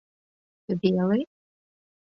—Веле? 0.81 1.17